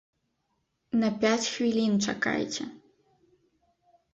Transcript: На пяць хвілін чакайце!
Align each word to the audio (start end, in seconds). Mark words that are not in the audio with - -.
На 1.01 1.09
пяць 1.25 1.45
хвілін 1.53 1.93
чакайце! 2.09 2.63